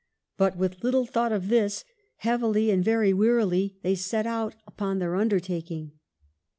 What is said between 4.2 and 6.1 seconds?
out upon their undertaking.